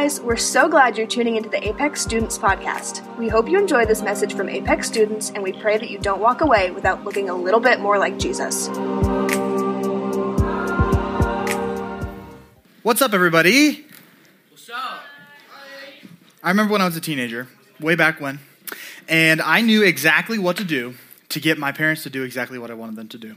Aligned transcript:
guys, 0.00 0.18
we're 0.18 0.34
so 0.34 0.66
glad 0.66 0.96
you're 0.96 1.06
tuning 1.06 1.36
into 1.36 1.50
the 1.50 1.62
Apex 1.68 2.00
Students 2.00 2.38
Podcast. 2.38 3.04
We 3.18 3.28
hope 3.28 3.50
you 3.50 3.58
enjoy 3.58 3.84
this 3.84 4.00
message 4.00 4.32
from 4.32 4.48
Apex 4.48 4.86
students, 4.86 5.28
and 5.28 5.42
we 5.42 5.52
pray 5.52 5.76
that 5.76 5.90
you 5.90 5.98
don't 5.98 6.22
walk 6.22 6.40
away 6.40 6.70
without 6.70 7.04
looking 7.04 7.28
a 7.28 7.34
little 7.34 7.60
bit 7.60 7.80
more 7.80 7.98
like 7.98 8.18
Jesus. 8.18 8.68
What's 12.82 13.02
up, 13.02 13.12
everybody? 13.12 13.84
What's 14.48 14.70
up? 14.70 15.02
I 16.42 16.48
remember 16.48 16.72
when 16.72 16.80
I 16.80 16.86
was 16.86 16.96
a 16.96 17.02
teenager, 17.02 17.48
way 17.78 17.94
back 17.94 18.22
when, 18.22 18.38
and 19.06 19.42
I 19.42 19.60
knew 19.60 19.82
exactly 19.82 20.38
what 20.38 20.56
to 20.56 20.64
do 20.64 20.94
to 21.28 21.40
get 21.40 21.58
my 21.58 21.72
parents 21.72 22.04
to 22.04 22.10
do 22.10 22.22
exactly 22.22 22.58
what 22.58 22.70
I 22.70 22.74
wanted 22.74 22.96
them 22.96 23.08
to 23.08 23.18
do. 23.18 23.36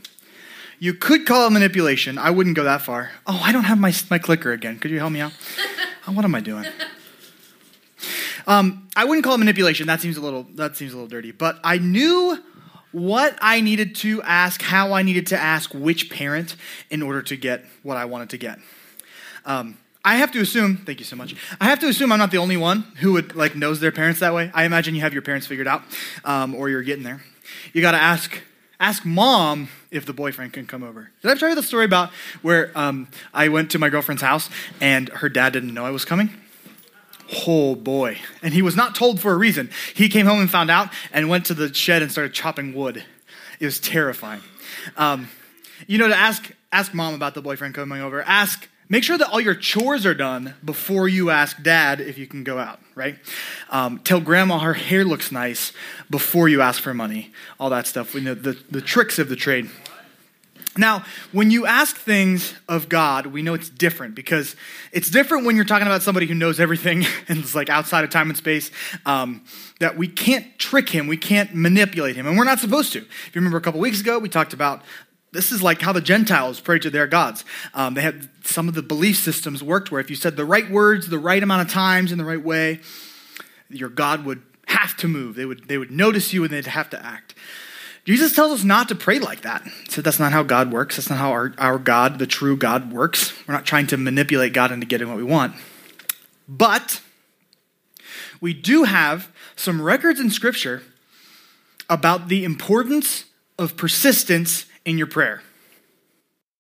You 0.80 0.94
could 0.94 1.26
call 1.26 1.46
it 1.46 1.50
manipulation. 1.50 2.18
I 2.18 2.30
wouldn't 2.30 2.56
go 2.56 2.64
that 2.64 2.82
far. 2.82 3.12
Oh, 3.28 3.42
I 3.44 3.52
don't 3.52 3.66
have 3.66 3.82
my, 3.82 3.94
my 4.10 4.18
clicker 4.18 4.54
again. 4.54 4.80
Could 4.80 4.92
you 4.92 5.00
help 5.00 5.12
me 5.12 5.20
out? 5.20 5.34
what 6.06 6.26
am 6.26 6.36
I 6.36 6.42
doing? 6.42 6.66
Um, 8.46 8.90
I 8.94 9.06
wouldn't 9.06 9.24
call 9.24 9.36
it 9.36 9.38
manipulation. 9.38 9.88
That 9.88 10.02
seems 10.02 10.18
a 10.18 10.22
little 10.22 10.44
that 10.56 10.76
seems 10.76 10.92
a 10.92 10.96
little 10.96 11.08
dirty. 11.08 11.32
But 11.32 11.62
I 11.64 11.78
knew 11.78 12.38
what 12.92 13.38
I 13.42 13.62
needed 13.62 13.96
to 13.96 14.22
ask, 14.22 14.62
how 14.62 14.94
I 14.94 15.02
needed 15.02 15.28
to 15.28 15.38
ask 15.38 15.74
which 15.74 16.10
parent 16.10 16.56
in 16.90 17.02
order 17.02 17.22
to 17.24 17.38
get 17.38 17.66
what 17.82 17.98
I 17.98 18.06
wanted 18.06 18.30
to 18.32 18.38
get. 18.38 18.60
Um, 19.46 19.78
I 20.06 20.16
have 20.16 20.32
to 20.34 20.42
assume, 20.42 20.78
thank 20.78 21.00
you 21.00 21.06
so 21.06 21.16
much. 21.16 21.36
I 21.62 21.66
have 21.66 21.80
to 21.80 21.88
assume 21.88 22.12
I'm 22.12 22.20
not 22.20 22.32
the 22.32 22.38
only 22.38 22.58
one 22.58 22.82
who 23.00 23.14
would 23.14 23.36
like 23.36 23.56
knows 23.56 23.80
their 23.80 23.92
parents 23.92 24.20
that 24.20 24.34
way. 24.34 24.52
I 24.54 24.66
imagine 24.66 24.96
you 24.96 25.02
have 25.02 25.14
your 25.14 25.22
parents 25.22 25.48
figured 25.48 25.68
out, 25.68 25.82
um, 26.26 26.54
or 26.56 26.70
you're 26.70 26.84
getting 26.84 27.04
there. 27.04 27.22
You 27.72 27.82
got 27.82 27.92
to 27.92 28.02
ask 28.02 28.42
ask 28.84 29.06
mom 29.06 29.70
if 29.92 30.06
the 30.06 30.12
boyfriend 30.12 30.52
can 30.52 30.68
come 30.68 30.84
over. 30.84 31.10
Did 31.22 31.32
I 31.32 31.36
tell 31.36 31.48
you 31.48 31.56
the 31.56 31.64
story 31.64 31.86
about 31.86 32.12
where 32.42 32.70
um, 32.76 33.08
I 33.34 33.48
went 33.48 33.72
to 33.72 33.80
my 33.80 33.88
girlfriend's 33.88 34.22
house 34.22 34.50
and 34.82 35.08
her 35.08 35.30
dad 35.30 35.54
didn't 35.54 35.74
know 35.74 35.86
I 35.86 35.90
was 35.90 36.04
coming? 36.04 36.30
Oh 37.48 37.76
boy. 37.76 38.18
And 38.42 38.54
he 38.54 38.62
was 38.62 38.76
not 38.76 38.94
told 38.94 39.22
for 39.22 39.32
a 39.32 39.38
reason. 39.38 39.70
He 39.94 40.10
came 40.10 40.26
home 40.26 40.42
and 40.42 40.52
found 40.52 40.70
out 40.70 40.90
and 41.14 41.30
went 41.30 41.46
to 41.46 41.54
the 41.54 41.74
shed 41.74 42.02
and 42.02 42.12
started 42.12 42.34
chopping 42.34 42.74
wood. 42.74 43.06
It 43.62 43.66
was 43.66 43.80
terrifying. 43.80 44.42
Um, 44.98 45.30
you 45.88 45.98
know, 45.98 46.10
to 46.10 46.16
ask, 46.16 46.52
ask 46.74 46.94
mom 46.94 47.14
about 47.14 47.36
the 47.36 47.42
boyfriend 47.42 47.76
coming 47.76 48.02
over, 48.02 48.22
ask 48.24 48.68
Make 48.94 49.04
sure 49.04 49.18
that 49.18 49.32
all 49.32 49.42
your 49.42 49.56
chores 49.56 50.06
are 50.06 50.14
done 50.14 50.54
before 50.64 51.08
you 51.08 51.32
ask 51.32 51.64
dad 51.64 52.00
if 52.00 52.20
you 52.20 52.28
can 52.28 52.44
go 52.44 52.60
out, 52.60 52.80
right? 52.94 53.18
Um, 53.72 53.98
tell 53.98 54.22
grandma 54.22 54.60
her 54.60 54.76
hair 54.76 55.04
looks 55.04 55.32
nice 55.32 55.74
before 56.12 56.48
you 56.48 56.62
ask 56.62 56.80
for 56.80 56.94
money, 56.94 57.32
all 57.60 57.72
that 57.72 57.88
stuff. 57.88 58.14
We 58.14 58.22
know 58.22 58.36
the, 58.36 58.56
the 58.70 58.82
tricks 58.82 59.18
of 59.18 59.30
the 59.30 59.36
trade. 59.36 59.68
Now, 60.78 61.04
when 61.32 61.50
you 61.50 61.66
ask 61.66 61.96
things 61.96 62.54
of 62.70 62.88
God, 62.88 63.26
we 63.26 63.42
know 63.42 63.56
it's 63.56 63.68
different 63.68 64.14
because 64.14 64.56
it's 64.92 65.10
different 65.10 65.48
when 65.48 65.56
you're 65.56 65.66
talking 65.66 65.88
about 65.88 66.04
somebody 66.04 66.28
who 66.28 66.36
knows 66.36 66.60
everything 66.60 67.04
and 67.28 67.40
is 67.40 67.56
like 67.56 67.70
outside 67.70 68.04
of 68.04 68.12
time 68.12 68.30
and 68.30 68.38
space. 68.38 68.70
Um, 69.08 69.44
that 69.80 69.98
we 69.98 70.08
can't 70.08 70.60
trick 70.60 70.90
him, 70.90 71.08
we 71.08 71.18
can't 71.18 71.56
manipulate 71.56 72.16
him, 72.16 72.28
and 72.28 72.38
we're 72.38 72.44
not 72.44 72.60
supposed 72.60 72.94
to. 72.94 73.00
If 73.00 73.32
you 73.34 73.42
remember 73.42 73.58
a 73.58 73.62
couple 73.62 73.80
weeks 73.80 74.02
ago, 74.02 74.20
we 74.20 74.30
talked 74.30 74.54
about 74.54 74.84
this 75.34 75.52
is 75.52 75.62
like 75.62 75.82
how 75.82 75.92
the 75.92 76.02
Gentiles 76.02 76.60
prayed 76.60 76.84
to 76.84 76.90
their 76.90 77.08
gods. 77.08 77.44
Um, 77.74 77.96
they 77.96 78.02
had 78.02 78.30
some 78.46 78.68
of 78.68 78.76
the 78.76 78.82
belief 78.82 79.18
systems 79.18 79.64
worked 79.64 79.92
where 79.92 80.00
if 80.00 80.10
you 80.10 80.16
said 80.16 80.38
the 80.38 80.46
right 80.46 80.70
words 80.70 81.10
the 81.10 81.20
right 81.20 81.42
amount 81.42 81.64
of 81.64 81.70
times 81.74 82.12
in 82.12 82.18
the 82.18 82.26
right 82.26 82.42
way, 82.42 82.80
your 83.70 83.90
God 83.90 84.26
would 84.26 84.42
have 84.68 84.96
to 84.98 85.08
move. 85.08 85.36
They 85.36 85.46
would, 85.46 85.68
they 85.68 85.78
would 85.78 85.92
notice 85.92 86.34
you 86.34 86.44
and 86.44 86.54
they'd 86.54 86.66
have 86.66 86.90
to 86.92 87.06
act. 87.06 87.36
Jesus 88.06 88.36
tells 88.36 88.52
us 88.52 88.64
not 88.66 88.90
to 88.90 88.96
pray 88.96 89.20
like 89.20 89.42
that. 89.42 89.64
He 89.64 89.92
said 89.92 90.04
that's 90.04 90.20
not 90.20 90.34
how 90.34 90.44
God 90.44 90.72
works. 90.72 90.98
That's 90.98 91.10
not 91.10 91.20
how 91.20 91.32
our, 91.32 91.54
our 91.58 91.80
God, 91.80 92.20
the 92.20 92.28
true 92.28 92.58
God, 92.58 92.92
works. 92.92 93.34
We're 93.48 93.54
not 93.54 93.66
trying 93.66 93.88
to 93.88 93.98
manipulate 93.98 94.54
God 94.54 94.72
into 94.72 94.86
getting 94.86 95.08
what 95.08 95.18
we 95.18 95.24
want. 95.24 95.56
But 96.48 97.02
we 98.42 98.54
do 98.54 98.84
have 98.84 99.32
some 99.56 99.82
records 99.82 100.20
in 100.20 100.30
Scripture 100.30 100.84
about 101.90 102.28
the 102.28 102.44
importance 102.44 103.26
of 103.58 103.78
persistence 103.78 104.66
in 104.86 104.98
your 104.98 105.08
prayer. 105.08 105.42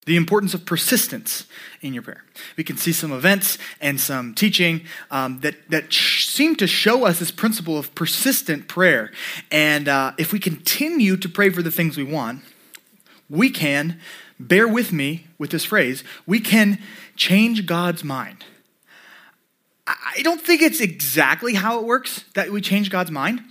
The 0.06 0.18
importance 0.18 0.54
of 0.54 0.66
persistence 0.66 1.46
in 1.82 1.94
your 1.94 2.04
prayer. 2.04 2.26
We 2.58 2.64
can 2.66 2.76
see 2.76 2.92
some 2.92 3.14
events 3.14 3.58
and 3.80 4.00
some 4.00 4.36
teaching 4.36 4.82
um, 5.10 5.40
that, 5.42 5.56
that 5.70 5.94
seem 5.94 6.58
to 6.58 6.68
show 6.68 7.06
us 7.06 7.20
this 7.20 7.32
principle 7.32 7.78
of 7.78 7.96
persistent 7.96 8.68
prayer. 8.68 9.12
And 9.50 9.88
uh, 9.88 10.12
if 10.18 10.34
we 10.34 10.40
continue 10.40 11.16
to 11.16 11.30
pray 11.30 11.50
for 11.50 11.62
the 11.62 11.72
things 11.72 11.96
we 11.96 12.04
want, 12.04 12.42
we 13.30 13.50
can, 13.50 14.00
bear 14.40 14.68
with 14.68 14.92
me 14.92 15.28
with 15.38 15.52
this 15.52 15.64
phrase, 15.64 16.04
we 16.26 16.40
can 16.40 16.80
change 17.16 17.66
God's 17.66 18.04
mind. 18.04 18.44
I 19.86 20.22
don't 20.22 20.42
think 20.42 20.62
it's 20.62 20.80
exactly 20.80 21.56
how 21.56 21.80
it 21.80 21.86
works 21.86 22.24
that 22.36 22.52
we 22.52 22.62
change 22.62 22.90
God's 22.90 23.12
mind. 23.12 23.42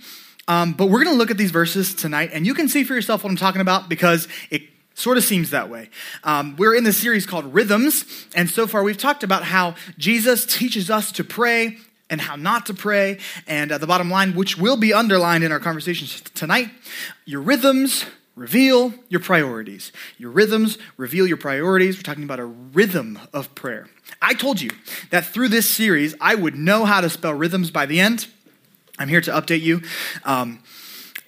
Um, 0.47 0.73
but 0.73 0.87
we're 0.87 1.03
going 1.03 1.15
to 1.15 1.19
look 1.19 1.31
at 1.31 1.37
these 1.37 1.51
verses 1.51 1.95
tonight, 1.95 2.31
and 2.33 2.45
you 2.45 2.53
can 2.53 2.67
see 2.67 2.83
for 2.83 2.93
yourself 2.93 3.23
what 3.23 3.29
I'm 3.29 3.37
talking 3.37 3.61
about 3.61 3.87
because 3.87 4.27
it 4.49 4.63
sort 4.93 5.17
of 5.17 5.23
seems 5.23 5.51
that 5.51 5.69
way. 5.69 5.89
Um, 6.23 6.55
we're 6.57 6.75
in 6.75 6.83
this 6.83 6.97
series 6.97 7.25
called 7.25 7.53
Rhythms, 7.53 8.27
and 8.35 8.49
so 8.49 8.67
far 8.67 8.83
we've 8.83 8.97
talked 8.97 9.23
about 9.23 9.43
how 9.43 9.75
Jesus 9.97 10.45
teaches 10.45 10.89
us 10.89 11.11
to 11.13 11.23
pray 11.23 11.77
and 12.09 12.21
how 12.21 12.35
not 12.35 12.65
to 12.67 12.73
pray. 12.73 13.19
And 13.47 13.71
uh, 13.71 13.77
the 13.77 13.87
bottom 13.87 14.09
line, 14.09 14.35
which 14.35 14.57
will 14.57 14.77
be 14.77 14.93
underlined 14.93 15.43
in 15.43 15.51
our 15.51 15.59
conversations 15.59 16.21
tonight, 16.35 16.69
your 17.25 17.41
rhythms 17.41 18.05
reveal 18.35 18.93
your 19.09 19.19
priorities. 19.19 19.91
Your 20.17 20.31
rhythms 20.31 20.77
reveal 20.97 21.25
your 21.25 21.37
priorities. 21.37 21.97
We're 21.97 22.03
talking 22.03 22.23
about 22.23 22.39
a 22.39 22.45
rhythm 22.45 23.19
of 23.31 23.53
prayer. 23.55 23.87
I 24.21 24.33
told 24.33 24.59
you 24.61 24.71
that 25.09 25.25
through 25.25 25.49
this 25.49 25.69
series, 25.69 26.15
I 26.19 26.35
would 26.35 26.55
know 26.55 26.85
how 26.85 27.01
to 27.01 27.09
spell 27.09 27.33
rhythms 27.33 27.71
by 27.71 27.85
the 27.85 27.99
end. 27.99 28.27
I'm 28.99 29.07
here 29.07 29.21
to 29.21 29.31
update 29.31 29.61
you. 29.61 29.81
Um, 30.23 30.59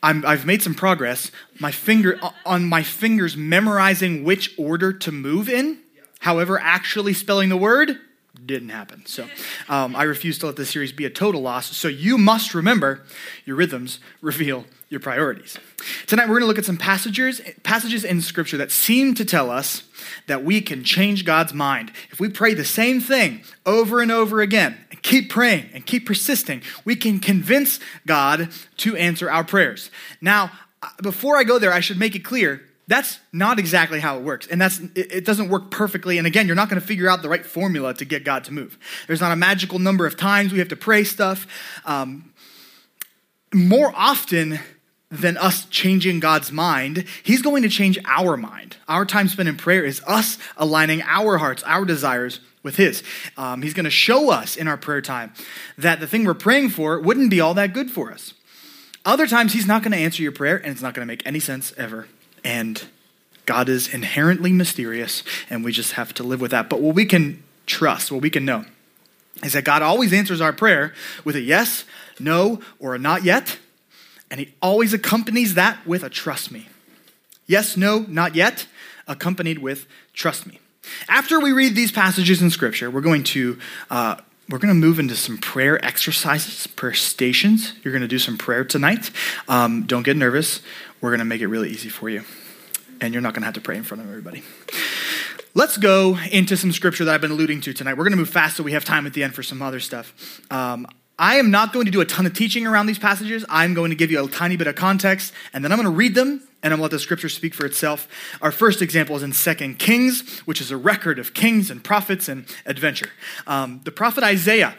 i 0.03 0.14
have 0.14 0.46
made 0.46 0.62
some 0.62 0.76
progress. 0.76 1.31
My 1.59 1.72
finger 1.72 2.20
on 2.46 2.66
my 2.66 2.84
fingers 2.84 3.36
memorizing 3.36 4.24
which 4.24 4.53
order 4.58 4.94
to 4.94 5.12
move 5.12 5.50
in. 5.50 5.80
However, 6.20 6.59
actually 6.59 7.14
spelling 7.14 7.50
the 7.50 7.58
word 7.58 8.00
didn't 8.46 8.70
happen. 8.70 9.06
So 9.06 9.28
um, 9.68 9.96
I 9.96 10.03
refuse 10.03 10.38
to 10.40 10.46
let 10.46 10.58
this 10.58 10.70
series 10.70 10.92
be 10.92 11.06
a 11.06 11.09
total 11.09 11.42
loss. 11.42 11.76
So 11.76 11.88
you 11.88 12.18
must 12.18 12.53
remember 12.53 13.03
your 13.46 13.56
rhythms 13.56 14.00
reveal 14.22 14.66
your 14.90 15.00
priorities. 15.00 15.58
Tonight 16.06 16.26
we're 16.26 16.36
going 16.40 16.42
to 16.42 16.47
look 16.47 16.59
at 16.59 16.66
some 16.66 16.78
passages 16.78 17.42
passages 17.64 18.03
in 18.03 18.22
Scripture 18.22 18.58
that 18.58 18.72
seem 18.72 19.16
to 19.16 19.26
tell 19.26 19.50
us 19.50 19.84
that 20.28 20.44
we 20.44 20.62
can 20.62 20.84
change 20.84 21.26
God's 21.26 21.53
mind 21.53 21.92
if 22.12 22.20
we 22.20 22.30
pray 22.30 22.53
the 22.53 22.66
same 22.66 23.02
thing 23.02 23.42
over 23.66 24.02
and 24.02 24.12
over 24.12 24.42
again 24.42 24.78
keep 25.05 25.29
praying 25.29 25.69
and 25.73 25.85
keep 25.85 26.05
persisting, 26.05 26.63
we 26.83 26.95
can 26.95 27.19
convince 27.19 27.79
God 28.07 28.49
to 28.77 28.95
answer 28.95 29.29
our 29.29 29.43
prayers. 29.43 29.91
Now, 30.19 30.51
uh, 30.81 30.88
before 31.03 31.38
I 31.38 31.43
go 31.43 31.59
there, 31.59 31.71
I 31.71 31.79
should 31.79 31.99
make 31.99 32.16
it 32.16 32.25
clear 32.25 32.63
that's 32.88 33.19
not 33.31 33.59
exactly 33.59 33.99
how 33.99 34.17
it 34.17 34.23
works. 34.23 34.47
And 34.47 34.59
that's 34.59 34.79
it 34.95 35.23
doesn't 35.25 35.49
work 35.49 35.69
perfectly. 35.71 36.17
And 36.17 36.27
again, 36.27 36.47
you're 36.47 36.55
not 36.55 36.69
going 36.69 36.81
to 36.81 36.85
figure 36.85 37.07
out 37.07 37.21
the 37.21 37.29
right 37.29 37.45
formula 37.45 37.93
to 37.95 38.05
get 38.05 38.23
God 38.23 38.43
to 38.45 38.53
move. 38.53 38.77
There's 39.07 39.21
not 39.21 39.31
a 39.31 39.35
magical 39.35 39.79
number 39.79 40.05
of 40.05 40.17
times 40.17 40.51
we 40.51 40.59
have 40.59 40.69
to 40.69 40.75
pray 40.75 41.03
stuff. 41.03 41.47
Um, 41.85 42.33
more 43.53 43.91
often 43.95 44.59
than 45.22 45.38
us 45.38 45.66
changing 45.66 46.20
God's 46.20 46.52
mind, 46.52 47.06
He's 47.24 47.42
going 47.42 47.64
to 47.64 47.70
change 47.70 47.98
our 48.06 48.38
mind. 48.38 48.78
Our 48.88 49.06
time 49.06 49.28
spent 49.28 49.50
in 49.50 49.58
prayer 49.58 49.84
is 49.84 50.02
us 50.08 50.38
aligning 50.58 51.02
our 51.03 51.38
hearts, 51.38 51.64
our 51.64 51.86
desires 51.86 52.40
with 52.64 52.76
His. 52.78 53.03
Um, 53.38 53.62
he's 53.62 53.74
going 53.74 53.86
to 53.86 53.90
show 53.90 54.31
us 54.31 54.56
in 54.56 54.68
our 54.68 54.78
prayer 54.78 55.02
time 55.02 55.34
that 55.78 56.00
the 56.00 56.08
thing 56.08 56.26
we're 56.26 56.34
praying 56.34 56.70
for 56.70 57.00
wouldn't 57.00 57.30
be 57.30 57.40
all 57.40 57.53
that 57.53 57.74
good 57.74 57.92
for 57.92 58.12
us. 58.12 58.34
Other 59.06 59.28
times, 59.28 59.53
He's 59.53 59.68
not 59.68 59.84
going 59.84 59.92
to 59.92 59.98
answer 59.98 60.24
your 60.24 60.31
prayer, 60.31 60.58
and 60.58 60.68
it's 60.68 60.81
not 60.81 60.94
going 60.94 61.06
to 61.06 61.12
make 61.12 61.26
any 61.26 61.40
sense 61.40 61.74
ever. 61.78 62.08
And 62.44 62.84
God 63.46 63.70
is 63.70 63.94
inherently 63.94 64.52
mysterious, 64.52 65.24
and 65.50 65.64
we 65.64 65.72
just 65.72 65.94
have 65.94 66.14
to 66.16 66.24
live 66.24 66.41
with 66.41 66.52
that. 66.52 66.70
But 66.70 66.82
what 66.82 66.96
we 66.96 67.06
can 67.06 67.44
trust, 67.68 68.11
what 68.11 68.22
we 68.22 68.29
can 68.29 68.46
know, 68.46 68.66
is 69.44 69.53
that 69.53 69.64
God 69.64 69.82
always 69.82 70.11
answers 70.11 70.41
our 70.41 70.53
prayer 70.53 70.94
with 71.23 71.35
a 71.35 71.41
yes, 71.41 71.85
no, 72.20 72.61
or 72.79 72.96
a 72.96 73.00
not 73.00 73.23
yet. 73.23 73.59
And 74.29 74.39
He 74.39 74.53
always 74.61 74.93
accompanies 74.93 75.53
that 75.53 75.85
with 75.85 76.03
a 76.03 76.09
trust 76.09 76.51
me. 76.51 76.67
Yes, 77.47 77.77
no, 77.77 77.99
not 78.07 78.35
yet, 78.35 78.67
accompanied 79.07 79.59
with 79.59 79.87
trust 80.13 80.47
me. 80.47 80.59
After 81.07 81.39
we 81.39 81.51
read 81.51 81.75
these 81.75 81.91
passages 81.91 82.41
in 82.41 82.49
Scripture, 82.49 82.89
we're 82.89 83.01
going 83.01 83.23
to 83.25 83.59
uh, 83.89 84.16
we're 84.49 84.59
going 84.59 84.69
to 84.69 84.79
move 84.79 84.99
into 84.99 85.16
some 85.16 85.39
prayer 85.39 85.83
exercises, 85.83 86.67
prayer 86.67 86.93
stations. 86.93 87.73
You're 87.83 87.91
going 87.91 88.03
to 88.03 88.07
do 88.07 88.19
some 88.19 88.37
prayer 88.37 88.63
tonight. 88.63 89.09
Um, 89.47 89.85
don't 89.87 90.03
get 90.03 90.17
nervous. 90.17 90.61
We're 91.01 91.09
going 91.09 91.19
to 91.19 91.25
make 91.25 91.41
it 91.41 91.47
really 91.47 91.69
easy 91.69 91.89
for 91.89 92.09
you, 92.09 92.23
and 93.01 93.13
you're 93.13 93.22
not 93.22 93.33
going 93.33 93.41
to 93.41 93.45
have 93.45 93.55
to 93.55 93.61
pray 93.61 93.77
in 93.77 93.83
front 93.83 94.03
of 94.03 94.09
everybody. 94.09 94.43
Let's 95.55 95.77
go 95.77 96.17
into 96.31 96.57
some 96.57 96.72
scripture 96.73 97.05
that 97.05 97.16
I've 97.16 97.22
been 97.22 97.31
alluding 97.31 97.61
to 97.61 97.73
tonight. 97.73 97.93
We're 97.93 98.03
going 98.03 98.11
to 98.11 98.17
move 98.17 98.29
fast 98.29 98.57
so 98.57 98.63
we 98.63 98.73
have 98.73 98.83
time 98.83 99.07
at 99.07 99.13
the 99.13 99.23
end 99.23 99.33
for 99.33 99.41
some 99.41 99.61
other 99.61 99.79
stuff. 99.79 100.41
Um, 100.51 100.85
I 101.17 101.35
am 101.35 101.50
not 101.50 101.72
going 101.72 101.85
to 101.85 101.91
do 101.91 102.02
a 102.02 102.06
ton 102.06 102.26
of 102.26 102.34
teaching 102.34 102.67
around 102.67 102.88
these 102.88 103.00
passages. 103.00 103.46
I'm 103.47 103.73
going 103.73 103.90
to 103.90 103.96
give 103.96 104.12
you 104.12 104.23
a 104.23 104.28
tiny 104.28 104.58
bit 104.58 104.67
of 104.67 104.76
context, 104.76 105.34
and 105.53 105.64
then 105.64 105.72
I'm 105.72 105.78
going 105.78 105.90
to 105.90 105.96
read 105.96 106.14
them, 106.14 106.46
and 106.62 106.73
I'm 106.73 106.79
going 106.79 106.79
to 106.79 106.82
let 106.84 106.91
the 106.91 107.00
scripture 107.00 107.29
speak 107.29 107.53
for 107.53 107.66
itself. 107.66 108.08
Our 108.41 108.52
first 108.52 108.82
example 108.82 109.16
is 109.16 109.23
in 109.23 109.32
Second 109.32 109.79
Kings, 109.79 110.40
which 110.41 110.59
is 110.59 110.72
a 110.72 110.78
record 110.78 111.17
of 111.17 111.34
kings 111.34 111.72
and 111.72 111.82
prophets 111.82 112.28
and 112.28 112.46
adventure. 112.66 113.12
Um, 113.47 113.79
the 113.85 113.91
prophet 113.91 114.26
Isaiah 114.26 114.76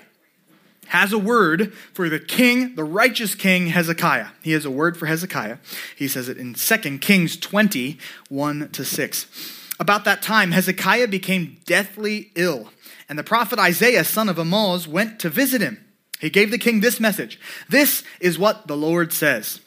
has 0.89 1.13
a 1.15 1.19
word 1.19 1.73
for 1.95 2.11
the 2.11 2.21
king, 2.21 2.75
the 2.75 2.85
righteous 2.85 3.35
king 3.35 3.69
Hezekiah. 3.69 4.29
He 4.43 4.53
has 4.53 4.67
a 4.67 4.71
word 4.71 4.99
for 4.99 5.07
Hezekiah. 5.07 5.57
He 5.97 6.07
says 6.07 6.29
it 6.29 6.37
in 6.37 6.53
2 6.53 6.99
Kings 6.99 7.39
20, 7.39 7.99
1 8.29 8.69
to 8.71 8.85
6. 8.85 9.63
About 9.81 10.05
that 10.05 10.23
time, 10.23 10.53
Hezekiah 10.53 11.09
became 11.09 11.57
deathly 11.65 12.31
ill, 12.35 12.71
and 13.09 13.19
the 13.19 13.25
prophet 13.25 13.59
Isaiah, 13.59 14.05
son 14.05 14.29
of 14.29 14.39
Amoz, 14.39 14.87
went 14.87 15.19
to 15.21 15.31
visit 15.31 15.63
him. 15.63 15.83
He 16.21 16.31
gave 16.31 16.51
the 16.51 16.59
king 16.59 16.81
this 16.81 17.01
message 17.01 17.39
This 17.69 18.03
is 18.21 18.39
what 18.39 18.67
the 18.67 18.77
Lord 18.77 19.13
says 19.13 19.61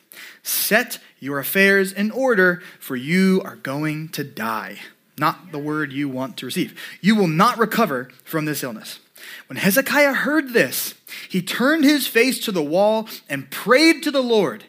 Set 0.43 0.99
your 1.19 1.39
affairs 1.39 1.91
in 1.91 2.11
order, 2.11 2.61
for 2.79 2.95
you 2.95 3.41
are 3.43 3.55
going 3.55 4.09
to 4.09 4.23
die. 4.23 4.79
Not 5.17 5.51
the 5.51 5.59
word 5.59 5.91
you 5.91 6.07
want 6.07 6.37
to 6.37 6.45
receive. 6.45 6.79
You 7.01 7.15
will 7.15 7.27
not 7.27 7.57
recover 7.57 8.09
from 8.23 8.45
this 8.45 8.63
illness. 8.63 8.99
When 9.47 9.57
Hezekiah 9.57 10.13
heard 10.13 10.53
this, 10.53 10.95
he 11.27 11.41
turned 11.41 11.83
his 11.83 12.07
face 12.07 12.39
to 12.45 12.51
the 12.51 12.63
wall 12.63 13.07
and 13.27 13.51
prayed 13.51 14.01
to 14.03 14.11
the 14.11 14.23
Lord. 14.23 14.63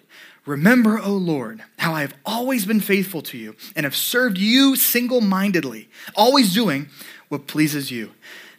Remember, 0.44 0.99
O 0.99 1.12
Lord, 1.12 1.62
how 1.79 1.94
I 1.94 2.00
have 2.00 2.17
always 2.25 2.67
been 2.67 2.81
faithful 2.81 3.23
to 3.23 3.38
you 3.38 3.55
and 3.77 3.85
have 3.85 3.94
served 3.94 4.38
you 4.38 4.75
single 4.75 5.21
mindedly, 5.21 5.88
always 6.17 6.53
doing 6.53 6.88
what 7.29 7.47
pleases 7.47 7.91
you. 7.91 8.11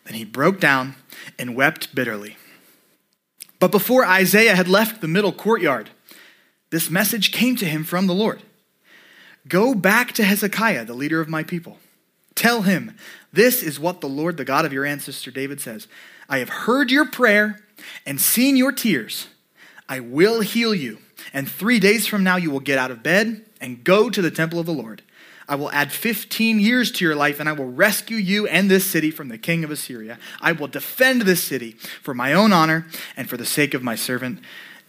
Then 0.06 0.14
he 0.14 0.24
broke 0.24 0.60
down 0.60 0.96
and 1.38 1.56
wept 1.56 1.94
bitterly. 1.94 2.38
But 3.62 3.72
before 3.72 4.04
Isaiah 4.04 4.56
had 4.56 4.68
left 4.68 5.02
the 5.02 5.08
middle 5.08 5.32
courtyard, 5.32 5.92
this 6.72 6.90
message 6.90 7.32
came 7.32 7.56
to 7.58 7.66
him 7.66 7.86
from 7.86 8.08
the 8.08 8.14
Lord 8.14 8.42
Go 9.48 9.74
back 9.76 10.12
to 10.14 10.24
Hezekiah, 10.24 10.86
the 10.86 10.94
leader 10.94 11.22
of 11.22 11.30
my 11.30 11.44
people. 11.44 11.78
Tell 12.34 12.64
him, 12.64 12.98
This 13.32 13.62
is 13.62 13.80
what 13.80 14.02
the 14.02 14.10
Lord, 14.10 14.38
the 14.38 14.46
God 14.46 14.66
of 14.66 14.74
your 14.74 14.84
ancestor 14.84 15.30
David, 15.30 15.62
says 15.62 15.88
I 16.28 16.40
have 16.40 16.50
heard 16.50 16.90
your 16.90 17.06
prayer 17.06 17.60
and 18.04 18.20
seen 18.20 18.58
your 18.58 18.72
tears. 18.72 19.28
I 19.88 20.00
will 20.00 20.42
heal 20.42 20.74
you. 20.74 20.98
And 21.32 21.48
three 21.48 21.80
days 21.80 22.08
from 22.08 22.24
now, 22.24 22.38
you 22.38 22.50
will 22.50 22.62
get 22.62 22.80
out 22.80 22.90
of 22.90 23.04
bed 23.04 23.46
and 23.60 23.84
go 23.84 24.10
to 24.10 24.22
the 24.24 24.32
temple 24.32 24.60
of 24.60 24.66
the 24.66 24.74
Lord. 24.74 25.04
I 25.52 25.56
will 25.56 25.70
add 25.72 25.92
15 25.92 26.62
years 26.62 26.94
to 26.94 27.04
your 27.04 27.14
life, 27.14 27.42
and 27.42 27.50
I 27.50 27.52
will 27.52 27.70
rescue 27.70 28.16
you 28.16 28.48
and 28.48 28.72
this 28.72 28.86
city 28.86 29.12
from 29.12 29.28
the 29.28 29.38
king 29.38 29.66
of 29.66 29.70
Assyria. 29.70 30.18
I 30.40 30.54
will 30.54 30.70
defend 30.70 31.24
this 31.24 31.44
city 31.44 31.74
for 32.02 32.14
my 32.14 32.32
own 32.32 32.54
honor 32.54 32.88
and 33.18 33.28
for 33.30 33.36
the 33.36 33.46
sake 33.46 33.74
of 33.74 33.84
my 33.84 33.96
servant 33.96 34.40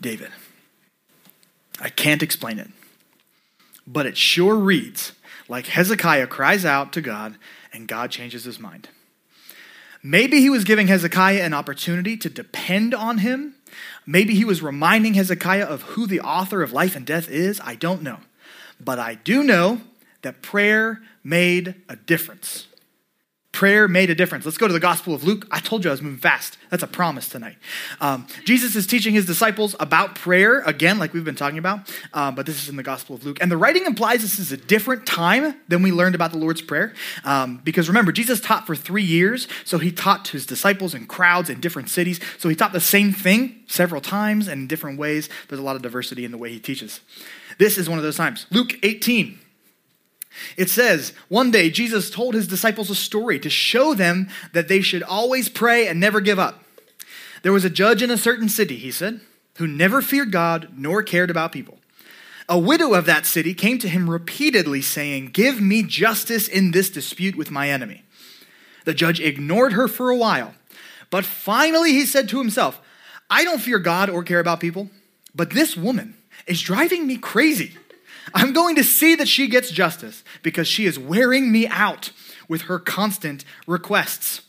David. 0.01 0.31
I 1.81 1.89
can't 1.89 2.23
explain 2.23 2.61
it, 2.61 2.71
but 3.89 4.07
it 4.07 4.17
sure 4.17 4.55
reads 4.55 5.11
like 5.49 5.67
Hezekiah 5.67 6.29
cries 6.29 6.65
out 6.65 6.93
to 6.93 7.01
God, 7.01 7.39
and 7.73 7.89
God 7.89 8.13
changes 8.13 8.45
his 8.45 8.61
mind. 8.61 8.89
Maybe 10.01 10.39
he 10.39 10.49
was 10.49 10.63
giving 10.63 10.87
Hezekiah 10.87 11.43
an 11.43 11.55
opportunity 11.55 12.17
to 12.19 12.31
depend 12.31 12.95
on 12.95 13.19
him. 13.19 13.57
Maybe 14.07 14.37
he 14.37 14.45
was 14.45 14.63
reminding 14.63 15.15
Hezekiah 15.15 15.67
of 15.67 15.83
who 15.83 16.07
the 16.07 16.21
author 16.21 16.63
of 16.63 16.73
life 16.73 16.95
and 16.95 17.05
death 17.05 17.29
is. 17.29 17.61
I 17.65 17.75
don't 17.75 18.03
know. 18.03 18.21
But 18.79 19.01
I 19.01 19.17
do 19.17 19.43
know 19.43 19.81
that 20.23 20.43
prayer 20.43 21.01
made 21.23 21.75
a 21.89 21.97
difference. 21.97 22.67
Prayer 23.53 23.87
made 23.87 24.09
a 24.09 24.15
difference. 24.15 24.47
Let's 24.47 24.57
go 24.57 24.67
to 24.67 24.73
the 24.73 24.81
Gospel 24.81 25.15
of 25.15 25.25
Luke. 25.25 25.47
I 25.51 25.61
told 25.61 25.85
you 25.85 25.91
I 25.91 25.93
was 25.93 26.01
moving 26.01 26.19
fast. 26.19 26.57
That's 26.71 26.83
a 26.83 26.87
promise 26.87 27.29
tonight. 27.29 27.59
Um, 28.01 28.27
Jesus 28.47 28.75
is 28.77 28.87
teaching 28.87 29.13
his 29.13 29.27
disciples 29.27 29.77
about 29.79 30.15
prayer, 30.15 30.61
again, 30.61 30.99
like 30.99 31.13
we've 31.13 31.23
been 31.23 31.35
talking 31.35 31.59
about, 31.59 31.81
um, 32.15 32.35
but 32.35 32.47
this 32.47 32.63
is 32.63 32.71
in 32.71 32.77
the 32.77 32.83
Gospel 32.83 33.15
of 33.15 33.27
Luke. 33.27 33.37
And 33.43 33.53
the 33.53 33.59
writing 33.59 33.85
implies 33.85 34.23
this 34.23 34.39
is 34.39 34.53
a 34.53 34.57
different 34.57 35.05
time 35.05 35.55
than 35.69 35.83
we 35.83 35.93
learned 35.93 36.15
about 36.15 36.33
the 36.33 36.39
Lord's 36.39 36.63
Prayer. 36.63 36.95
Um, 37.25 37.61
because 37.63 37.89
remember, 37.89 38.11
Jesus 38.11 38.41
taught 38.41 38.67
for 38.67 38.75
three 38.75 39.05
years, 39.05 39.47
so 39.67 39.77
he 39.77 39.93
taught 39.93 40.25
to 40.27 40.33
his 40.33 40.47
disciples 40.47 40.95
in 40.95 41.05
crowds 41.05 41.51
in 41.51 41.61
different 41.61 41.91
cities. 41.91 42.21
So 42.39 42.49
he 42.49 42.57
taught 42.57 42.73
the 42.73 42.81
same 42.81 43.13
thing 43.13 43.57
several 43.67 44.01
times 44.01 44.49
and 44.49 44.63
in 44.63 44.67
different 44.67 44.99
ways. 44.99 45.29
There's 45.49 45.61
a 45.61 45.65
lot 45.65 45.77
of 45.77 45.83
diversity 45.83 46.25
in 46.25 46.31
the 46.31 46.39
way 46.39 46.51
he 46.51 46.59
teaches. 46.59 47.01
This 47.59 47.77
is 47.77 47.87
one 47.87 47.99
of 47.99 48.03
those 48.03 48.17
times. 48.17 48.47
Luke 48.51 48.79
18. 48.83 49.39
It 50.57 50.71
says, 50.71 51.13
one 51.29 51.51
day 51.51 51.71
Jesus 51.71 52.11
told 52.11 52.35
his 52.35 52.47
disciples 52.47 52.91
a 52.91 52.95
story 52.95 53.39
to 53.41 53.51
show 53.51 53.95
them 53.95 54.29
that 54.53 54.69
they 54.69 54.81
should 54.81 55.03
always 55.03 55.49
pray 55.49 55.87
and 55.87 56.01
never 56.01 56.21
give 56.21 56.39
up. 56.39 56.63
There 57.43 57.53
was 57.53 57.65
a 57.65 57.71
judge 57.71 58.03
in 58.03 58.11
a 58.11 58.19
certain 58.19 58.49
city, 58.49 58.77
he 58.77 58.91
said, 58.91 59.21
who 59.57 59.67
never 59.67 60.01
feared 60.01 60.33
God 60.33 60.69
nor 60.77 61.03
cared 61.03 61.31
about 61.31 61.53
people. 61.53 61.79
A 62.49 62.59
widow 62.59 62.95
of 62.95 63.07
that 63.07 63.27
city 63.27 63.55
came 63.55 63.79
to 63.79 63.89
him 63.89 64.11
repeatedly, 64.11 64.83
saying, 64.83 65.29
Give 65.29 65.61
me 65.61 65.83
justice 65.83 66.49
in 66.49 66.73
this 66.73 66.91
dispute 66.91 67.37
with 67.37 67.51
my 67.51 67.71
enemy. 67.71 68.03
The 68.85 68.95
judge 68.95 69.21
ignored 69.21 69.73
her 69.73 69.87
for 69.89 70.11
a 70.11 70.17
while, 70.17 70.55
but 71.09 71.25
finally 71.25 71.93
he 71.93 72.05
said 72.05 72.29
to 72.31 72.39
himself, 72.39 72.81
I 73.31 73.45
don't 73.45 73.61
fear 73.61 73.79
God 73.79 74.11
or 74.11 74.23
care 74.23 74.41
about 74.41 74.61
people, 74.61 74.91
but 75.35 75.51
this 75.51 75.77
woman 75.77 76.17
is 76.47 76.61
driving 76.61 77.07
me 77.07 77.17
crazy. 77.17 77.77
I'm 78.35 78.53
going 78.53 78.77
to 78.77 78.85
see 78.85 79.15
that 79.17 79.29
she 79.29 79.49
gets 79.49 79.71
justice 79.71 80.23
because 80.43 80.69
she 80.69 80.87
is 80.87 80.99
wearing 80.99 81.51
me 81.51 81.67
out 81.67 82.11
with 82.49 82.63
her 82.63 82.79
constant 82.79 83.45
requests. 83.67 84.43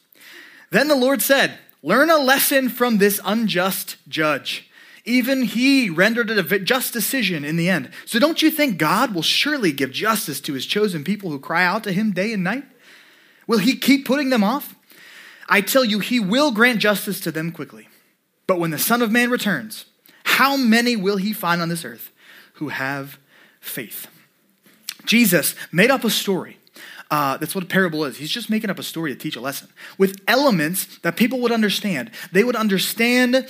Then 0.69 0.87
the 0.87 0.95
Lord 0.95 1.21
said, 1.21 1.57
Learn 1.81 2.09
a 2.09 2.17
lesson 2.17 2.69
from 2.69 2.97
this 2.97 3.19
unjust 3.25 3.97
judge. 4.07 4.69
Even 5.05 5.41
he 5.41 5.89
rendered 5.89 6.29
a 6.29 6.59
just 6.59 6.93
decision 6.93 7.43
in 7.43 7.57
the 7.57 7.69
end. 7.69 7.89
So 8.05 8.19
don't 8.19 8.41
you 8.41 8.49
think 8.49 8.77
God 8.77 9.13
will 9.13 9.21
surely 9.21 9.73
give 9.73 9.91
justice 9.91 10.39
to 10.41 10.53
his 10.53 10.65
chosen 10.65 11.03
people 11.03 11.29
who 11.29 11.39
cry 11.39 11.65
out 11.65 11.83
to 11.83 11.91
him 11.91 12.13
day 12.13 12.31
and 12.31 12.43
night? 12.43 12.63
Will 13.47 13.57
he 13.57 13.75
keep 13.75 14.05
putting 14.05 14.29
them 14.29 14.45
off? 14.45 14.75
I 15.49 15.59
tell 15.59 15.83
you, 15.83 15.99
he 15.99 16.21
will 16.21 16.51
grant 16.51 16.79
justice 16.79 17.19
to 17.21 17.31
them 17.31 17.51
quickly. 17.51 17.89
But 18.47 18.59
when 18.59 18.71
the 18.71 18.77
Son 18.77 19.01
of 19.01 19.11
Man 19.11 19.29
returns, 19.29 19.85
how 20.23 20.55
many 20.55 20.95
will 20.95 21.17
he 21.17 21.33
find 21.33 21.61
on 21.61 21.67
this 21.67 21.83
earth 21.83 22.11
who 22.53 22.69
have 22.69 23.19
faith. 23.63 24.07
Jesus 25.05 25.55
made 25.71 25.89
up 25.89 26.03
a 26.03 26.09
story. 26.09 26.57
Uh, 27.11 27.37
that's 27.37 27.53
what 27.53 27.63
a 27.63 27.67
parable 27.67 28.05
is. 28.05 28.17
He's 28.17 28.31
just 28.31 28.49
making 28.49 28.69
up 28.69 28.79
a 28.79 28.83
story 28.83 29.13
to 29.13 29.19
teach 29.19 29.35
a 29.35 29.41
lesson 29.41 29.67
with 29.97 30.19
elements 30.27 30.97
that 30.99 31.15
people 31.15 31.39
would 31.41 31.51
understand. 31.51 32.09
They 32.31 32.43
would 32.43 32.55
understand 32.55 33.47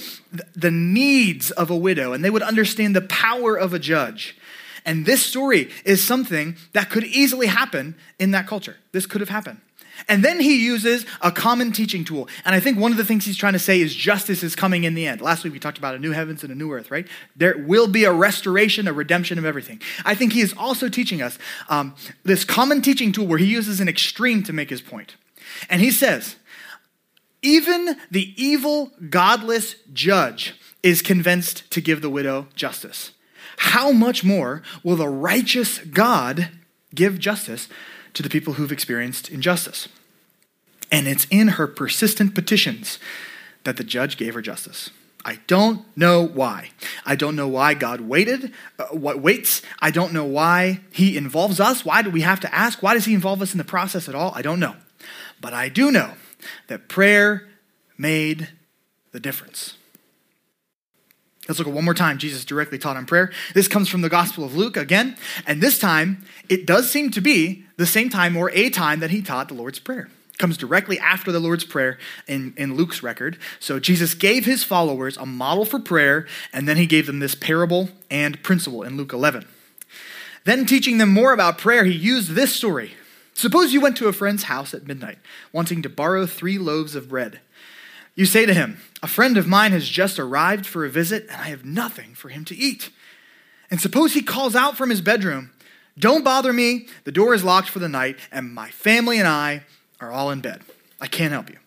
the 0.54 0.71
needs 0.71 1.50
of 1.51 1.69
a 1.69 1.77
widow 1.77 2.12
and 2.12 2.25
they 2.25 2.30
would 2.30 2.42
understand 2.42 2.95
the 2.95 3.01
power 3.01 3.56
of 3.56 3.74
a 3.74 3.80
judge. 3.80 4.38
And 4.86 5.06
this 5.06 5.26
story 5.26 5.70
is 5.86 6.04
something 6.04 6.58
that 6.74 6.90
could 6.90 7.06
easily 7.06 7.48
happen 7.48 7.96
in 8.20 8.32
that 8.32 8.48
culture. 8.48 8.78
This 8.92 9.06
could 9.06 9.22
have 9.22 9.30
happened. 9.30 9.62
And 10.08 10.24
then 10.24 10.40
he 10.40 10.64
uses 10.66 11.06
a 11.22 11.32
common 11.32 11.72
teaching 11.72 12.04
tool. 12.04 12.28
And 12.46 12.56
I 12.56 12.60
think 12.60 12.80
one 12.80 12.92
of 12.92 12.98
the 12.98 13.06
things 13.06 13.25
he's 13.25 13.38
trying 13.38 13.54
to 13.54 13.60
say 13.60 13.80
is 13.80 13.94
justice 13.94 14.44
is 14.44 14.56
coming 14.56 14.84
in 14.84 14.96
the 14.96 15.08
end. 15.08 15.22
Last 15.22 15.44
week 15.44 15.54
we 15.54 15.60
talked 15.60 15.78
about 15.78 15.96
a 15.96 16.00
new 16.00 16.12
heavens 16.12 16.44
and 16.44 16.52
a 16.52 16.56
new 16.56 16.72
earth, 16.74 16.90
right? 16.90 17.08
There 17.36 17.58
will 17.58 17.88
be 17.88 18.04
a 18.04 18.12
restoration, 18.12 18.88
a 18.88 18.94
redemption 18.94 19.38
of 19.38 19.46
everything. 19.46 19.82
I 20.04 20.16
think 20.16 20.34
he 20.34 20.42
is 20.42 20.54
also 20.58 20.90
teaching 20.90 21.22
us 21.22 21.38
um, 21.70 21.96
this 22.24 22.44
common 22.44 22.82
teaching 22.82 23.12
tool 23.12 23.28
where 23.28 23.38
he 23.38 23.46
uses 23.46 23.80
an 23.80 23.88
extreme 23.88 24.44
to 24.44 24.54
make 24.54 24.70
his 24.70 24.82
point. 24.82 25.16
And 25.70 25.80
he 25.80 25.92
says, 25.92 26.38
even 27.42 27.98
the 28.10 28.34
evil, 28.42 28.92
godless 29.10 29.75
judge 29.94 30.56
is 30.82 31.02
convinced 31.02 31.70
to 31.72 31.82
give 31.82 32.02
the 32.02 32.10
widow 32.10 32.48
justice. 32.56 33.12
How 33.58 33.92
much 33.92 34.24
more 34.24 34.62
will 34.84 34.96
the 34.96 35.08
righteous 35.08 35.80
God 35.80 36.50
give 36.94 37.20
justice 37.20 37.68
to 38.14 38.24
the 38.24 38.30
people 38.30 38.54
who've 38.54 38.72
experienced 38.72 39.30
injustice. 39.30 39.88
And 40.92 41.08
it's 41.08 41.26
in 41.30 41.50
her 41.50 41.68
persistent 41.68 42.36
petitions 42.36 43.00
that 43.64 43.78
the 43.78 43.84
judge 43.84 44.18
gave 44.18 44.36
her 44.36 44.42
justice. 44.42 44.90
I 45.26 45.40
don't 45.48 45.86
know 45.98 46.22
why. 46.22 46.72
I 47.06 47.16
don't 47.16 47.36
know 47.36 47.48
why 47.48 47.76
God 47.76 48.02
waited, 48.02 48.52
uh, 48.78 48.88
what 48.88 49.22
waits. 49.22 49.62
I 49.80 49.90
don't 49.90 50.12
know 50.12 50.26
why 50.26 50.82
he 50.92 51.16
involves 51.16 51.62
us. 51.62 51.86
Why 51.86 52.02
do 52.02 52.10
we 52.10 52.22
have 52.22 52.42
to 52.42 52.54
ask? 52.54 52.84
Why 52.84 52.94
does 52.94 53.06
he 53.06 53.14
involve 53.14 53.42
us 53.42 53.54
in 53.54 53.58
the 53.58 53.64
process 53.64 54.10
at 54.10 54.16
all? 54.16 54.34
I 54.36 54.42
don't 54.42 54.60
know. 54.60 54.76
But 55.40 55.54
I 55.54 55.70
do 55.70 55.92
know 55.92 56.14
that 56.68 56.90
prayer 56.90 57.48
made 57.98 58.50
the 59.14 59.20
difference. 59.20 59.78
Let's 61.48 61.60
look 61.60 61.68
at 61.68 61.74
one 61.74 61.84
more 61.84 61.94
time. 61.94 62.20
Jesus 62.20 62.46
directly 62.46 62.78
taught 62.78 62.96
on 62.96 63.06
prayer. 63.06 63.32
This 63.54 63.68
comes 63.68 63.90
from 63.90 64.02
the 64.02 64.10
Gospel 64.10 64.46
of 64.46 64.56
Luke 64.56 64.78
again. 64.78 65.18
And 65.46 65.62
this 65.62 65.78
time, 65.78 66.24
it 66.48 66.66
does 66.66 66.90
seem 66.90 67.12
to 67.12 67.22
be 67.22 67.66
the 67.76 67.86
same 67.86 68.10
time 68.10 68.38
or 68.38 68.50
a 68.52 68.70
time 68.70 69.02
that 69.02 69.12
he 69.12 69.22
taught 69.22 69.50
the 69.50 69.54
Lord's 69.54 69.80
Prayer. 69.80 70.10
It 70.32 70.38
comes 70.38 70.56
directly 70.56 70.98
after 71.00 71.34
the 71.34 71.42
Lord's 71.42 71.66
Prayer 71.66 71.98
in, 72.28 72.54
in 72.56 72.76
Luke's 72.76 73.04
record. 73.04 73.38
So 73.60 73.78
Jesus 73.78 74.14
gave 74.14 74.46
his 74.46 74.64
followers 74.64 75.18
a 75.18 75.26
model 75.26 75.66
for 75.66 75.80
prayer, 75.80 76.28
and 76.54 76.68
then 76.68 76.78
he 76.78 76.86
gave 76.86 77.08
them 77.08 77.20
this 77.20 77.36
parable 77.36 77.90
and 78.10 78.42
principle 78.42 78.84
in 78.84 78.96
Luke 78.96 79.12
11. 79.12 79.46
Then, 80.46 80.66
teaching 80.66 80.98
them 80.98 81.10
more 81.10 81.34
about 81.34 81.58
prayer, 81.58 81.84
he 81.84 81.94
used 81.94 82.32
this 82.32 82.54
story. 82.54 82.94
Suppose 83.34 83.74
you 83.74 83.82
went 83.82 83.98
to 83.98 84.08
a 84.08 84.14
friend's 84.14 84.44
house 84.44 84.74
at 84.74 84.88
midnight, 84.88 85.18
wanting 85.52 85.82
to 85.82 85.90
borrow 85.90 86.26
three 86.26 86.58
loaves 86.58 86.96
of 86.96 87.10
bread. 87.10 87.40
You 88.15 88.25
say 88.25 88.46
to 88.46 88.53
him, 88.53 88.79
A 89.01 89.08
friend 89.08 89.38
of 89.38 89.48
mine 89.48 89.72
has 89.72 89.88
just 89.88 90.20
arrived 90.20 90.65
for 90.65 90.86
a 90.86 90.89
visit, 90.89 91.27
and 91.29 91.41
I 91.41 91.46
have 91.46 91.65
nothing 91.65 92.13
for 92.13 92.29
him 92.29 92.46
to 92.46 92.55
eat. 92.55 92.89
And 93.72 93.82
suppose 93.82 94.13
he 94.13 94.22
calls 94.22 94.55
out 94.55 94.77
from 94.77 94.89
his 94.89 95.01
bedroom, 95.01 95.51
Don't 95.98 96.24
bother 96.24 96.53
me, 96.53 96.88
the 97.05 97.12
door 97.12 97.34
is 97.34 97.43
locked 97.43 97.70
for 97.70 97.79
the 97.79 97.89
night, 97.89 98.17
and 98.32 98.53
my 98.53 98.70
family 98.70 99.17
and 99.17 99.27
I 99.27 99.63
are 100.00 100.12
all 100.12 100.29
in 100.32 100.41
bed. 100.41 100.62
I 101.01 101.08
can't 101.08 101.34
help 101.34 101.50
you. 101.50 101.58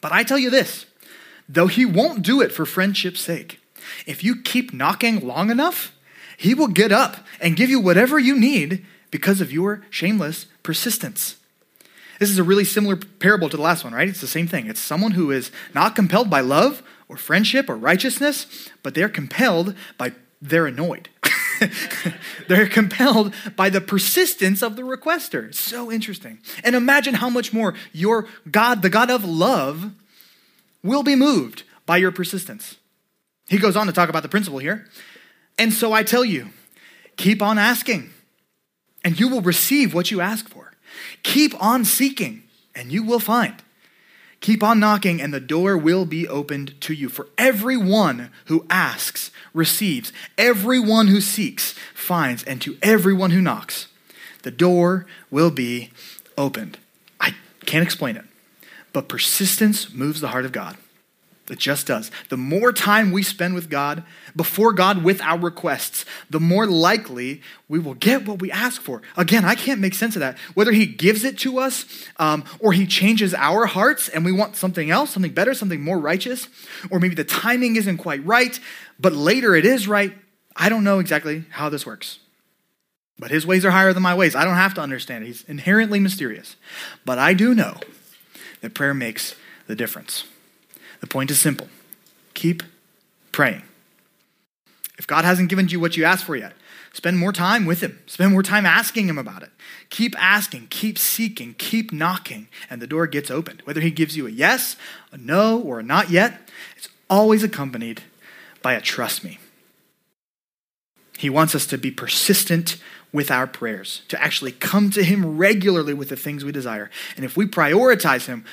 But 0.00 0.12
I 0.12 0.22
tell 0.22 0.38
you 0.38 0.50
this 0.50 0.86
though 1.48 1.66
he 1.66 1.86
won't 1.86 2.22
do 2.22 2.42
it 2.42 2.52
for 2.52 2.66
friendship's 2.66 3.20
sake. 3.20 3.58
If 4.06 4.22
you 4.22 4.42
keep 4.42 4.74
knocking 4.74 5.26
long 5.26 5.50
enough, 5.50 5.96
he 6.36 6.54
will 6.54 6.68
get 6.68 6.92
up 6.92 7.16
and 7.40 7.56
give 7.56 7.70
you 7.70 7.80
whatever 7.80 8.18
you 8.18 8.38
need 8.38 8.84
because 9.10 9.40
of 9.40 9.50
your 9.50 9.82
shameless 9.88 10.46
persistence. 10.62 11.36
This 12.18 12.30
is 12.30 12.38
a 12.38 12.42
really 12.42 12.64
similar 12.64 12.96
parable 12.96 13.48
to 13.48 13.56
the 13.56 13.62
last 13.62 13.84
one, 13.84 13.92
right? 13.92 14.08
It's 14.08 14.20
the 14.20 14.26
same 14.26 14.48
thing. 14.48 14.66
It's 14.66 14.80
someone 14.80 15.12
who 15.12 15.30
is 15.30 15.50
not 15.74 15.94
compelled 15.94 16.28
by 16.28 16.40
love 16.40 16.82
or 17.08 17.16
friendship 17.16 17.68
or 17.68 17.76
righteousness, 17.76 18.68
but 18.82 18.94
they're 18.94 19.08
compelled 19.08 19.74
by 19.96 20.12
they're 20.40 20.66
annoyed. 20.66 21.08
they're 22.48 22.68
compelled 22.68 23.34
by 23.56 23.68
the 23.68 23.80
persistence 23.80 24.62
of 24.62 24.76
the 24.76 24.82
requester. 24.82 25.52
so 25.54 25.90
interesting. 25.90 26.38
And 26.62 26.76
imagine 26.76 27.14
how 27.14 27.28
much 27.28 27.52
more 27.52 27.74
your 27.92 28.26
God, 28.50 28.82
the 28.82 28.90
God 28.90 29.10
of 29.10 29.24
love, 29.24 29.92
will 30.82 31.02
be 31.02 31.16
moved 31.16 31.64
by 31.86 31.96
your 31.96 32.12
persistence. 32.12 32.76
He 33.48 33.58
goes 33.58 33.76
on 33.76 33.86
to 33.86 33.92
talk 33.92 34.08
about 34.08 34.22
the 34.22 34.28
principle 34.28 34.58
here. 34.58 34.86
And 35.58 35.72
so 35.72 35.92
I 35.92 36.02
tell 36.02 36.24
you, 36.24 36.50
keep 37.16 37.42
on 37.42 37.58
asking, 37.58 38.10
and 39.02 39.18
you 39.18 39.28
will 39.28 39.40
receive 39.40 39.94
what 39.94 40.10
you 40.10 40.20
ask 40.20 40.48
for. 40.48 40.67
Keep 41.22 41.60
on 41.62 41.84
seeking, 41.84 42.44
and 42.74 42.92
you 42.92 43.02
will 43.02 43.20
find. 43.20 43.54
Keep 44.40 44.62
on 44.62 44.78
knocking, 44.78 45.20
and 45.20 45.34
the 45.34 45.40
door 45.40 45.76
will 45.76 46.04
be 46.04 46.28
opened 46.28 46.80
to 46.82 46.94
you. 46.94 47.08
For 47.08 47.28
everyone 47.36 48.30
who 48.46 48.66
asks 48.70 49.30
receives, 49.52 50.12
everyone 50.36 51.08
who 51.08 51.20
seeks 51.20 51.74
finds, 51.92 52.44
and 52.44 52.62
to 52.62 52.78
everyone 52.80 53.32
who 53.32 53.40
knocks, 53.40 53.88
the 54.42 54.50
door 54.52 55.06
will 55.30 55.50
be 55.50 55.90
opened. 56.36 56.78
I 57.20 57.34
can't 57.66 57.82
explain 57.82 58.16
it, 58.16 58.24
but 58.92 59.08
persistence 59.08 59.92
moves 59.92 60.20
the 60.20 60.28
heart 60.28 60.44
of 60.44 60.52
God. 60.52 60.76
It 61.50 61.58
just 61.58 61.86
does. 61.86 62.10
The 62.28 62.36
more 62.36 62.72
time 62.72 63.10
we 63.10 63.22
spend 63.22 63.54
with 63.54 63.70
God, 63.70 64.02
before 64.36 64.72
God 64.72 65.02
with 65.02 65.20
our 65.22 65.38
requests, 65.38 66.04
the 66.28 66.40
more 66.40 66.66
likely 66.66 67.40
we 67.68 67.78
will 67.78 67.94
get 67.94 68.26
what 68.26 68.40
we 68.40 68.50
ask 68.50 68.82
for. 68.82 69.00
Again, 69.16 69.44
I 69.44 69.54
can't 69.54 69.80
make 69.80 69.94
sense 69.94 70.14
of 70.14 70.20
that. 70.20 70.36
Whether 70.54 70.72
He 70.72 70.84
gives 70.84 71.24
it 71.24 71.38
to 71.38 71.58
us 71.58 71.86
um, 72.18 72.44
or 72.60 72.72
He 72.72 72.86
changes 72.86 73.32
our 73.32 73.66
hearts 73.66 74.08
and 74.08 74.24
we 74.24 74.32
want 74.32 74.56
something 74.56 74.90
else, 74.90 75.10
something 75.10 75.32
better, 75.32 75.54
something 75.54 75.80
more 75.80 75.98
righteous, 75.98 76.48
or 76.90 77.00
maybe 77.00 77.14
the 77.14 77.24
timing 77.24 77.76
isn't 77.76 77.98
quite 77.98 78.24
right, 78.26 78.60
but 79.00 79.14
later 79.14 79.54
it 79.54 79.64
is 79.64 79.88
right. 79.88 80.12
I 80.54 80.68
don't 80.68 80.84
know 80.84 80.98
exactly 80.98 81.44
how 81.50 81.70
this 81.70 81.86
works. 81.86 82.18
But 83.18 83.30
His 83.30 83.46
ways 83.46 83.64
are 83.64 83.70
higher 83.70 83.92
than 83.92 84.02
my 84.02 84.14
ways. 84.14 84.36
I 84.36 84.44
don't 84.44 84.54
have 84.54 84.74
to 84.74 84.80
understand 84.82 85.24
it. 85.24 85.28
He's 85.28 85.44
inherently 85.44 85.98
mysterious. 85.98 86.56
But 87.04 87.18
I 87.18 87.32
do 87.32 87.54
know 87.54 87.78
that 88.60 88.74
prayer 88.74 88.94
makes 88.94 89.34
the 89.66 89.74
difference. 89.74 90.24
The 91.00 91.06
point 91.06 91.30
is 91.30 91.40
simple 91.40 91.68
keep 92.34 92.62
praying. 93.32 93.62
If 94.98 95.06
God 95.06 95.24
hasn't 95.24 95.48
given 95.48 95.68
you 95.68 95.80
what 95.80 95.96
you 95.96 96.04
asked 96.04 96.24
for 96.24 96.36
yet, 96.36 96.54
spend 96.92 97.18
more 97.18 97.32
time 97.32 97.66
with 97.66 97.80
Him. 97.80 98.00
Spend 98.06 98.32
more 98.32 98.42
time 98.42 98.66
asking 98.66 99.08
Him 99.08 99.18
about 99.18 99.42
it. 99.42 99.50
Keep 99.90 100.20
asking, 100.20 100.66
keep 100.70 100.98
seeking, 100.98 101.54
keep 101.54 101.92
knocking, 101.92 102.48
and 102.68 102.82
the 102.82 102.86
door 102.86 103.06
gets 103.06 103.30
opened. 103.30 103.62
Whether 103.64 103.80
He 103.80 103.90
gives 103.90 104.16
you 104.16 104.26
a 104.26 104.30
yes, 104.30 104.76
a 105.12 105.16
no, 105.16 105.60
or 105.60 105.80
a 105.80 105.82
not 105.84 106.10
yet, 106.10 106.50
it's 106.76 106.88
always 107.08 107.42
accompanied 107.42 108.02
by 108.60 108.74
a 108.74 108.80
trust 108.80 109.22
me. 109.22 109.38
He 111.16 111.30
wants 111.30 111.54
us 111.54 111.66
to 111.66 111.78
be 111.78 111.90
persistent 111.90 112.76
with 113.12 113.30
our 113.30 113.46
prayers, 113.46 114.02
to 114.08 114.20
actually 114.22 114.52
come 114.52 114.90
to 114.90 115.02
Him 115.02 115.38
regularly 115.38 115.94
with 115.94 116.08
the 116.08 116.16
things 116.16 116.44
we 116.44 116.52
desire. 116.52 116.90
And 117.16 117.24
if 117.24 117.36
we 117.36 117.46
prioritize 117.46 118.26
Him, 118.26 118.44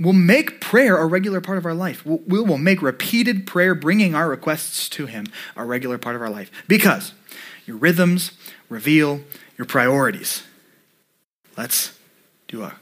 we'll 0.00 0.14
make 0.14 0.60
prayer 0.60 0.96
a 0.96 1.06
regular 1.06 1.40
part 1.40 1.58
of 1.58 1.66
our 1.66 1.74
life. 1.74 2.04
We'll, 2.04 2.20
we 2.26 2.40
will 2.40 2.58
make 2.58 2.82
repeated 2.82 3.46
prayer, 3.46 3.74
bringing 3.74 4.14
our 4.14 4.28
requests 4.28 4.88
to 4.90 5.06
Him, 5.06 5.26
a 5.54 5.64
regular 5.64 5.98
part 5.98 6.16
of 6.16 6.22
our 6.22 6.30
life. 6.30 6.50
Because 6.66 7.12
your 7.66 7.76
rhythms 7.76 8.32
reveal 8.68 9.20
your 9.58 9.66
priorities. 9.66 10.42
Let's 11.56 11.96
do 12.48 12.62
a 12.62 12.76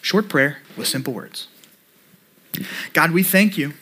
short 0.00 0.28
prayer 0.28 0.58
with 0.76 0.86
simple 0.86 1.12
words. 1.12 1.48
God, 2.92 3.10
we 3.10 3.24
thank 3.24 3.58
you 3.58 3.74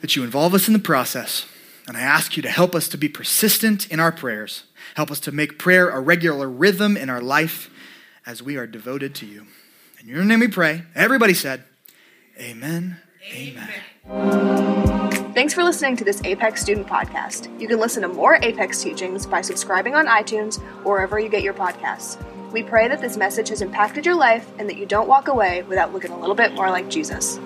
that 0.00 0.16
you 0.16 0.24
involve 0.24 0.54
us 0.54 0.66
in 0.66 0.72
the 0.72 0.80
process, 0.80 1.46
and 1.86 1.96
I 1.96 2.00
ask 2.00 2.36
you 2.36 2.42
to 2.42 2.50
help 2.50 2.74
us 2.74 2.88
to 2.88 2.98
be 2.98 3.08
persistent 3.08 3.88
in 3.88 4.00
our 4.00 4.10
prayers. 4.10 4.64
Help 4.96 5.10
us 5.10 5.20
to 5.20 5.32
make 5.32 5.58
prayer 5.58 5.90
a 5.90 6.00
regular 6.00 6.48
rhythm 6.48 6.96
in 6.96 7.08
our 7.08 7.20
life 7.20 7.70
as 8.26 8.42
we 8.42 8.56
are 8.56 8.66
devoted 8.66 9.14
to 9.16 9.26
you. 9.26 9.46
In 10.00 10.08
your 10.08 10.24
name 10.24 10.40
we 10.40 10.48
pray. 10.48 10.84
Everybody 10.94 11.34
said, 11.34 11.64
Amen. 12.38 12.98
Amen. 13.32 13.68
Amen. 14.08 15.34
Thanks 15.34 15.54
for 15.54 15.64
listening 15.64 15.96
to 15.96 16.04
this 16.04 16.22
Apex 16.24 16.60
Student 16.60 16.86
Podcast. 16.86 17.60
You 17.60 17.66
can 17.66 17.80
listen 17.80 18.02
to 18.02 18.08
more 18.08 18.36
Apex 18.36 18.82
teachings 18.82 19.26
by 19.26 19.40
subscribing 19.40 19.94
on 19.94 20.06
iTunes 20.06 20.60
or 20.84 20.94
wherever 20.94 21.18
you 21.18 21.28
get 21.28 21.42
your 21.42 21.54
podcasts. 21.54 22.22
We 22.52 22.62
pray 22.62 22.88
that 22.88 23.00
this 23.00 23.16
message 23.16 23.48
has 23.48 23.60
impacted 23.60 24.06
your 24.06 24.14
life 24.14 24.48
and 24.58 24.68
that 24.68 24.76
you 24.76 24.86
don't 24.86 25.08
walk 25.08 25.28
away 25.28 25.62
without 25.64 25.92
looking 25.92 26.12
a 26.12 26.18
little 26.18 26.34
bit 26.34 26.54
more 26.54 26.70
like 26.70 26.88
Jesus. 26.88 27.38